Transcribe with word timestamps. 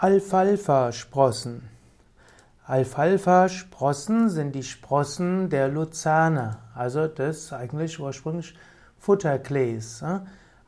Alfalfa-Sprossen. 0.00 1.68
Alfalfa-Sprossen 2.64 4.28
sind 4.28 4.54
die 4.54 4.62
Sprossen 4.62 5.50
der 5.50 5.66
Luzerne, 5.66 6.58
also 6.76 7.08
des 7.08 7.52
eigentlich 7.52 7.98
ursprünglich 7.98 8.54
Futterklees. 9.00 10.04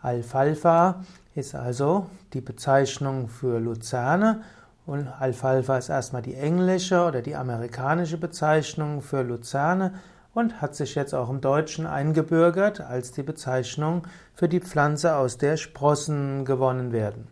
Alfalfa 0.00 1.04
ist 1.34 1.54
also 1.54 2.06
die 2.32 2.40
Bezeichnung 2.40 3.28
für 3.28 3.58
Luzerne 3.58 4.40
und 4.86 5.08
Alfalfa 5.08 5.76
ist 5.76 5.90
erstmal 5.90 6.22
die 6.22 6.36
englische 6.36 7.04
oder 7.04 7.20
die 7.20 7.36
amerikanische 7.36 8.16
Bezeichnung 8.16 9.02
für 9.02 9.20
Luzerne 9.20 9.92
und 10.32 10.62
hat 10.62 10.74
sich 10.74 10.94
jetzt 10.94 11.14
auch 11.14 11.28
im 11.28 11.42
Deutschen 11.42 11.86
eingebürgert 11.86 12.80
als 12.80 13.12
die 13.12 13.24
Bezeichnung 13.24 14.06
für 14.32 14.48
die 14.48 14.60
Pflanze, 14.60 15.16
aus 15.16 15.36
der 15.36 15.58
Sprossen 15.58 16.46
gewonnen 16.46 16.92
werden. 16.92 17.28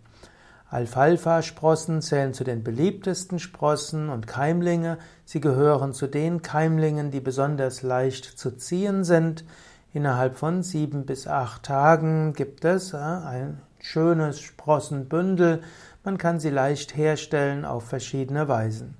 Alfalfa-Sprossen 0.68 2.02
zählen 2.02 2.34
zu 2.34 2.42
den 2.42 2.64
beliebtesten 2.64 3.38
Sprossen 3.38 4.08
und 4.08 4.26
Keimlinge. 4.26 4.98
Sie 5.24 5.40
gehören 5.40 5.92
zu 5.92 6.08
den 6.08 6.42
Keimlingen, 6.42 7.12
die 7.12 7.20
besonders 7.20 7.82
leicht 7.82 8.24
zu 8.24 8.50
ziehen 8.56 9.04
sind. 9.04 9.44
Innerhalb 9.92 10.36
von 10.36 10.62
sieben 10.62 11.06
bis 11.06 11.28
acht 11.28 11.62
Tagen 11.62 12.32
gibt 12.32 12.64
es 12.64 12.92
äh, 12.92 12.96
ein 12.96 13.60
schönes 13.78 14.40
Sprossenbündel. 14.40 15.62
Man 16.04 16.18
kann 16.18 16.40
sie 16.40 16.50
leicht 16.50 16.96
herstellen 16.96 17.64
auf 17.64 17.84
verschiedene 17.84 18.48
Weisen. 18.48 18.94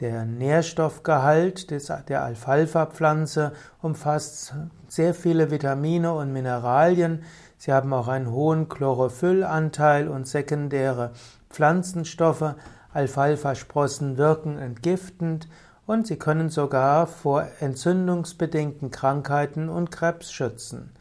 Der 0.00 0.24
Nährstoffgehalt 0.24 1.70
der 2.08 2.24
Alfalfa-Pflanze 2.24 3.52
umfasst 3.82 4.54
sehr 4.88 5.12
viele 5.12 5.50
Vitamine 5.50 6.14
und 6.14 6.32
Mineralien. 6.32 7.22
Sie 7.58 7.70
haben 7.70 7.92
auch 7.92 8.08
einen 8.08 8.30
hohen 8.30 8.70
Chlorophyllanteil 8.70 10.08
und 10.08 10.26
sekundäre 10.26 11.10
Pflanzenstoffe. 11.50 12.54
Alfalfa-Sprossen 12.94 14.16
wirken 14.16 14.56
entgiftend 14.56 15.48
und 15.86 16.06
sie 16.06 16.16
können 16.16 16.48
sogar 16.48 17.06
vor 17.06 17.46
entzündungsbedingten 17.60 18.90
Krankheiten 18.90 19.68
und 19.68 19.90
Krebs 19.90 20.32
schützen. 20.32 20.92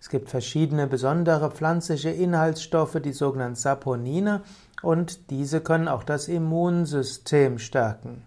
Es 0.00 0.08
gibt 0.08 0.30
verschiedene 0.30 0.88
besondere 0.88 1.52
pflanzliche 1.52 2.10
Inhaltsstoffe, 2.10 3.00
die 3.04 3.12
sogenannten 3.12 3.54
Saponine, 3.54 4.42
und 4.82 5.30
diese 5.30 5.60
können 5.60 5.86
auch 5.86 6.02
das 6.02 6.26
Immunsystem 6.26 7.58
stärken. 7.58 8.24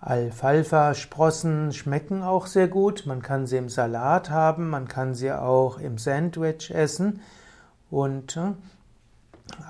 Alfalfa-Sprossen 0.00 1.72
schmecken 1.72 2.22
auch 2.22 2.46
sehr 2.46 2.68
gut. 2.68 3.04
Man 3.06 3.20
kann 3.20 3.46
sie 3.46 3.58
im 3.58 3.68
Salat 3.68 4.30
haben, 4.30 4.70
man 4.70 4.88
kann 4.88 5.14
sie 5.14 5.30
auch 5.30 5.78
im 5.78 5.98
Sandwich 5.98 6.70
essen. 6.70 7.20
Und 7.90 8.36
äh, 8.36 8.52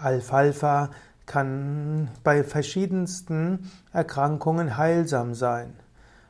Alfalfa 0.00 0.90
kann 1.26 2.08
bei 2.22 2.44
verschiedensten 2.44 3.70
Erkrankungen 3.92 4.76
heilsam 4.76 5.34
sein. 5.34 5.74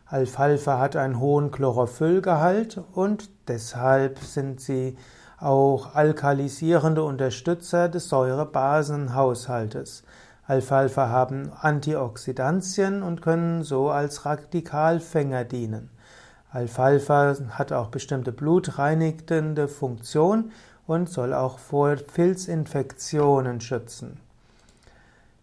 Alfalfa 0.06 0.78
hat 0.78 0.96
einen 0.96 1.20
hohen 1.20 1.50
Chlorophyllgehalt 1.50 2.80
und 2.94 3.30
deshalb 3.48 4.18
sind 4.18 4.60
sie 4.60 4.96
auch 5.38 5.94
alkalisierende 5.94 7.02
Unterstützer 7.02 7.88
des 7.88 8.08
Säurebasenhaushaltes. 8.08 10.04
Alfalfa 10.50 11.08
haben 11.10 11.52
Antioxidantien 11.60 13.04
und 13.04 13.22
können 13.22 13.62
so 13.62 13.90
als 13.90 14.26
Radikalfänger 14.26 15.44
dienen. 15.44 15.90
Alfalfa 16.50 17.36
hat 17.50 17.70
auch 17.70 17.86
bestimmte 17.86 18.32
blutreinigende 18.32 19.68
Funktion 19.68 20.50
und 20.88 21.08
soll 21.08 21.34
auch 21.34 21.60
vor 21.60 21.94
Pilzinfektionen 21.94 23.60
schützen. 23.60 24.18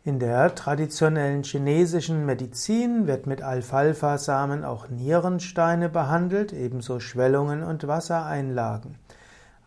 In 0.03 0.19
der 0.19 0.53
traditionellen 0.55 1.43
chinesischen 1.43 2.25
Medizin 2.25 3.07
wird 3.07 3.27
mit 3.27 3.41
Alfalfa-Samen 3.41 4.65
auch 4.65 4.89
Nierensteine 4.89 5.87
behandelt, 5.87 6.51
ebenso 6.51 6.99
Schwellungen 6.99 7.63
und 7.63 7.87
Wassereinlagen. 7.87 8.95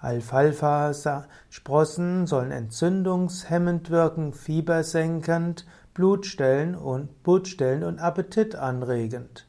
Alfalfa-Sprossen 0.01 2.27
sollen 2.27 2.51
entzündungshemmend 2.53 3.91
wirken, 3.91 4.33
fiebersenkend, 4.33 5.67
Blutstellen 5.93 6.75
und, 6.75 7.23
Blutstellen 7.23 7.85
und 7.85 7.99
appetitanregend. 7.99 9.47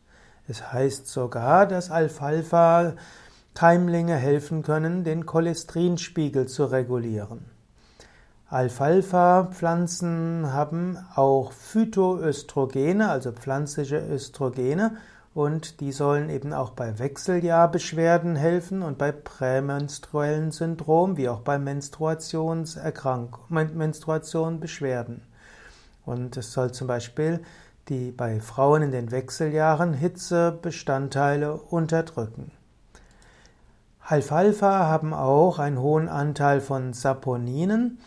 Es 0.48 0.74
heißt 0.74 1.08
sogar, 1.08 1.66
dass 1.66 1.90
Alfalfa-Keimlinge 1.90 4.16
helfen 4.16 4.64
können, 4.64 5.06
den 5.06 5.26
Cholesterinspiegel 5.26 6.48
zu 6.48 6.66
regulieren. 6.66 7.46
Alfalfa-Pflanzen 8.50 10.52
haben 10.52 10.98
auch 11.16 11.54
Phytoöstrogene, 11.54 13.10
also 13.10 13.32
pflanzliche 13.32 14.06
Östrogene, 14.06 14.98
und 15.34 15.80
die 15.80 15.92
sollen 15.92 16.30
eben 16.30 16.54
auch 16.54 16.72
bei 16.72 17.00
Wechseljahrbeschwerden 17.00 18.36
helfen 18.36 18.82
und 18.82 18.98
bei 18.98 19.12
prämenstruellen 19.12 20.52
Syndrom 20.52 21.18
wie 21.18 21.30
auch 21.30 21.42
bei 21.42 21.58
Menstruationserkrankungen, 21.58 23.78
Menstruationbeschwerden. 23.78 25.22
Und 26.06 26.36
es 26.36 26.52
soll 26.52 26.72
zum 26.72 26.88
Beispiel 26.88 27.42
die 27.88 28.12
bei 28.12 28.40
Frauen 28.40 28.84
in 28.84 28.92
den 28.92 29.12
Wechseljahren 29.12 29.94
Hitzebestandteile 29.94 31.56
unterdrücken. 31.56 32.52
Alfalfa 34.02 34.88
haben 34.88 35.14
auch 35.14 35.60
einen 35.60 35.80
hohen 35.80 36.10
Anteil 36.10 36.62
von 36.62 36.94
Saponinen 36.94 38.00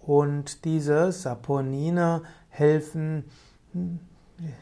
und 0.00 0.64
diese 0.64 1.12
Saponine 1.12 2.22
helfen 2.48 3.24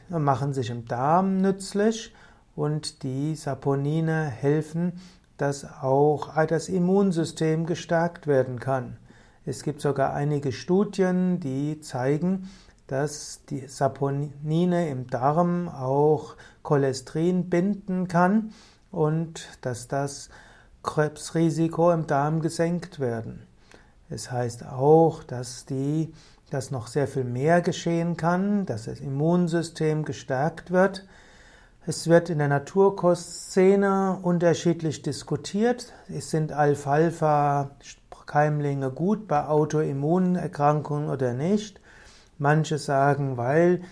machen 0.09 0.53
sich 0.53 0.70
im 0.70 0.87
Darm 0.87 1.41
nützlich 1.41 2.14
und 2.54 3.03
die 3.03 3.34
Saponine 3.34 4.25
helfen, 4.25 5.00
dass 5.37 5.64
auch 5.82 6.34
das 6.47 6.69
Immunsystem 6.69 7.66
gestärkt 7.66 8.26
werden 8.26 8.59
kann. 8.59 8.97
Es 9.44 9.62
gibt 9.62 9.81
sogar 9.81 10.14
einige 10.14 10.50
Studien, 10.50 11.38
die 11.41 11.81
zeigen, 11.81 12.48
dass 12.87 13.44
die 13.48 13.66
Saponine 13.66 14.88
im 14.88 15.09
Darm 15.09 15.69
auch 15.69 16.37
Cholesterin 16.62 17.48
binden 17.50 18.08
kann 18.08 18.53
und 18.91 19.48
dass 19.60 19.88
das 19.88 20.31
Krebsrisiko 20.82 21.93
im 21.93 22.06
Darm 22.06 22.41
gesenkt 22.41 23.00
werden. 23.00 23.47
Es 24.09 24.31
heißt 24.31 24.67
auch, 24.67 25.25
dass 25.25 25.65
die 25.65 26.12
dass 26.50 26.71
noch 26.71 26.87
sehr 26.87 27.09
viel 27.09 27.25
mehr 27.25 27.61
geschehen 27.61 28.17
kann, 28.17 28.65
dass 28.67 28.84
das 28.84 29.00
Immunsystem 29.00 30.05
gestärkt 30.05 30.71
wird. 30.71 31.05
Es 31.87 32.06
wird 32.09 32.31
in 32.31 32.39
der 32.39 32.47
Naturkostszene 32.49 34.21
unterschiedlich 34.22 35.03
diskutiert. 35.03 35.93
Es 36.09 36.31
sind 36.31 36.53
Alfalfa-Keimlinge 36.53 38.91
gut 38.91 39.28
bei 39.28 39.47
Autoimmunerkrankungen 39.47 41.11
oder 41.11 41.33
nicht. 41.33 41.81
Manche 42.38 42.78
sagen, 42.78 43.37
weil 43.37 43.83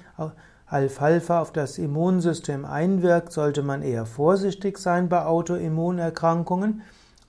Alfalfa 0.67 1.41
auf 1.41 1.53
das 1.53 1.79
Immunsystem 1.79 2.65
einwirkt, 2.65 3.33
sollte 3.33 3.63
man 3.63 3.83
eher 3.83 4.07
vorsichtig 4.07 4.79
sein 4.79 5.09
bei 5.09 5.25
Autoimmunerkrankungen. 5.25 6.83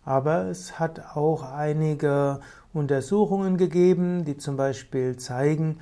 Aber 0.04 0.46
es 0.46 0.80
hat 0.80 1.16
auch 1.16 1.44
einige 1.44 2.40
Untersuchungen 2.76 3.58
gegeben, 3.58 4.26
die 4.26 4.38
zum 4.38 4.58
Beispiel 4.58 5.18
zeigen, 5.18 5.80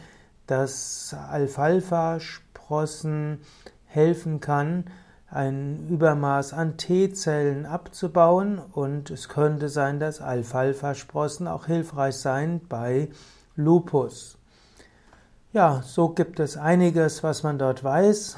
dass 0.48 1.14
Alfalfa-Sprossen 1.30 3.40
helfen 3.86 4.40
kann, 4.40 4.86
ein 5.30 5.88
Übermaß 5.90 6.54
an 6.54 6.78
T-Zellen 6.78 7.66
abzubauen 7.66 8.60
und 8.60 9.10
es 9.10 9.28
könnte 9.30 9.70
sein, 9.70 10.00
dass 10.00 10.22
Alfalfa-Sprossen 10.22 11.48
auch 11.48 11.66
hilfreich 11.66 12.18
sein 12.18 12.62
bei 12.70 13.10
Lupus. 13.56 14.38
Ja, 15.54 15.82
so 15.84 16.10
gibt 16.10 16.40
es 16.40 16.58
einiges, 16.58 17.24
was 17.24 17.42
man 17.44 17.58
dort 17.58 17.84
weiß. 17.84 18.38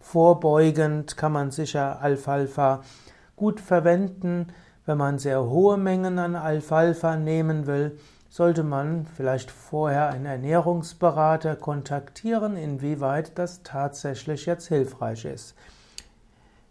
Vorbeugend 0.00 1.16
kann 1.16 1.32
man 1.32 1.50
sicher 1.50 2.02
Alfalfa 2.02 2.82
gut 3.36 3.60
verwenden. 3.60 4.48
Wenn 4.86 4.98
man 4.98 5.18
sehr 5.18 5.44
hohe 5.44 5.76
Mengen 5.76 6.18
an 6.18 6.34
Alfalfa 6.34 7.16
nehmen 7.16 7.66
will, 7.66 7.98
sollte 8.30 8.62
man 8.62 9.06
vielleicht 9.16 9.50
vorher 9.50 10.08
einen 10.08 10.26
Ernährungsberater 10.26 11.56
kontaktieren, 11.56 12.56
inwieweit 12.56 13.36
das 13.38 13.62
tatsächlich 13.62 14.46
jetzt 14.46 14.68
hilfreich 14.68 15.24
ist. 15.24 15.54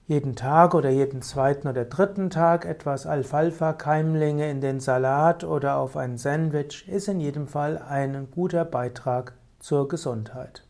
Jeden 0.08 0.36
Tag 0.36 0.74
oder 0.74 0.90
jeden 0.90 1.22
zweiten 1.22 1.68
oder 1.68 1.86
dritten 1.86 2.32
Tag 2.32 2.66
etwas 2.66 3.06
Alfalfa-Keimlinge 3.06 4.50
in 4.50 4.60
den 4.60 4.80
Salat 4.80 5.44
oder 5.44 5.78
auf 5.78 5.98
ein 5.98 6.18
Sandwich 6.18 6.88
ist 6.88 7.10
in 7.10 7.20
jedem 7.20 7.48
Fall 7.48 7.78
ein 7.78 8.30
guter 8.32 8.66
Beitrag 8.66 9.34
zur 9.60 9.88
Gesundheit. 9.88 10.64